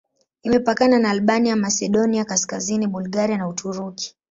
[0.43, 4.15] Imepakana na Albania, Masedonia Kaskazini, Bulgaria na Uturuki.